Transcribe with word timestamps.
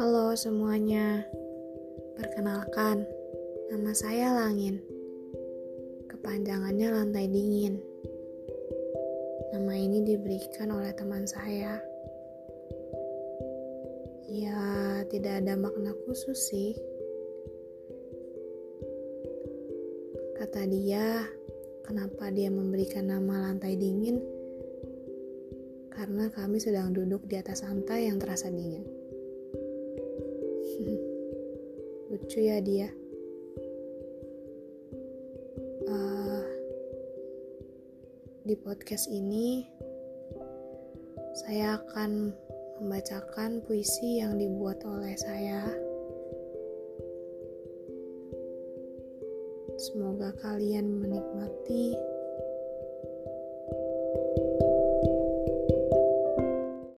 Halo 0.00 0.32
semuanya, 0.32 1.28
perkenalkan, 2.16 3.04
nama 3.68 3.92
saya 3.92 4.32
Langin. 4.32 4.80
Kepanjangannya 6.08 6.88
lantai 6.88 7.28
dingin. 7.28 7.76
Nama 9.52 9.76
ini 9.76 10.00
diberikan 10.00 10.72
oleh 10.72 10.96
teman 10.96 11.28
saya. 11.28 11.76
Ya, 14.24 14.60
tidak 15.12 15.44
ada 15.44 15.60
makna 15.60 15.92
khusus 16.08 16.48
sih. 16.48 16.72
Kata 20.40 20.64
dia, 20.64 21.28
kenapa 21.84 22.32
dia 22.32 22.48
memberikan 22.48 23.04
nama 23.04 23.52
lantai 23.52 23.76
dingin? 23.76 24.16
Karena 25.92 26.32
kami 26.32 26.56
sedang 26.56 26.96
duduk 26.96 27.28
di 27.28 27.36
atas 27.36 27.60
lantai 27.68 28.08
yang 28.08 28.16
terasa 28.16 28.48
dingin. 28.48 28.99
Lucu 32.20 32.44
ya 32.44 32.60
dia. 32.60 32.92
Uh, 35.88 36.44
di 38.44 38.52
podcast 38.60 39.08
ini, 39.08 39.64
saya 41.32 41.80
akan 41.80 42.36
membacakan 42.84 43.64
puisi 43.64 44.20
yang 44.20 44.36
dibuat 44.36 44.84
oleh 44.84 45.16
saya. 45.16 45.64
Semoga 49.80 50.36
kalian 50.44 51.00
menikmati 51.00 51.96